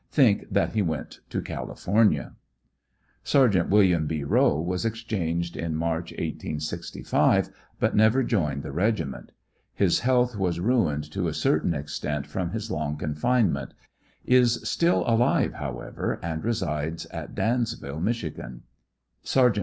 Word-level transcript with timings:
Think 0.09 0.47
that 0.49 0.73
he 0.73 0.81
went 0.81 1.19
to 1.29 1.43
California. 1.43 2.33
Sergt. 3.23 3.69
Wm. 3.69 4.07
B. 4.07 4.23
Rowe 4.23 4.59
was 4.59 4.83
exchanged 4.83 5.55
in 5.55 5.75
March, 5.75 6.11
1865, 6.13 7.51
but 7.79 7.95
never 7.95 8.21
WHAT 8.21 8.25
BECAME 8.25 8.39
OF 8.39 8.47
THE 8.47 8.47
BOYS, 8.47 8.63
161 8.63 8.63
joined 8.63 8.63
the 8.63 9.15
regiment. 9.15 9.31
His 9.75 9.99
health 9.99 10.35
was 10.35 10.59
ruined 10.59 11.11
to 11.11 11.27
a 11.27 11.35
certain 11.35 11.75
extent 11.75 12.25
from 12.25 12.49
liis 12.49 12.71
long 12.71 12.97
confinement. 12.97 13.75
Is 14.25 14.67
still 14.67 15.03
alive, 15.05 15.53
however, 15.53 16.19
and 16.23 16.43
resides 16.43 17.05
at 17.11 17.35
Dans 17.35 17.71
ville, 17.73 17.99
Mich. 18.01 18.25
Sergt. 19.23 19.59